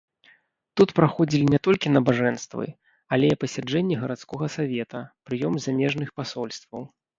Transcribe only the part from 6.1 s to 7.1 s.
пасольстваў.